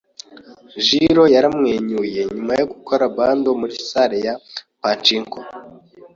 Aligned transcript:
Jiro 0.85 1.23
yaramwenyuye 1.35 2.21
nyuma 2.33 2.53
yo 2.59 2.65
gukora 2.71 3.03
bundle 3.15 3.53
muri 3.61 3.75
salle 3.89 4.17
ya 4.25 4.33
pachinko. 4.81 5.39